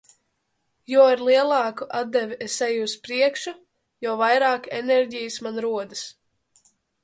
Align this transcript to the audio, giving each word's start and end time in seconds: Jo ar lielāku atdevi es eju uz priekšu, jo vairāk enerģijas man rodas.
Jo 0.91 1.03
ar 1.09 1.21
lielāku 1.27 1.87
atdevi 1.99 2.39
es 2.47 2.57
eju 2.69 2.87
uz 2.89 2.97
priekšu, 3.05 3.55
jo 4.07 4.19
vairāk 4.25 4.73
enerģijas 4.81 5.41
man 5.49 5.65
rodas. 5.69 6.07